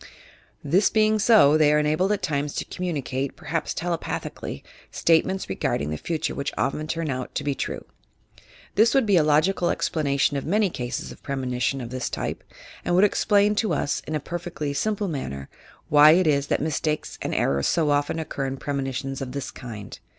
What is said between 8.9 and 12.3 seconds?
would be a logical explanation of many cases of premonition of this